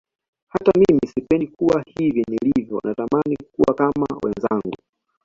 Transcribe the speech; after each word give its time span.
Hata 0.47 0.71
mimi 0.75 0.99
sipendi 1.13 1.47
kuwa 1.47 1.83
hivi 1.87 2.23
nilivyo 2.29 2.79
natamani 2.83 3.37
kuwa 3.51 3.75
kama 3.75 4.07
wenzangu 4.23 4.73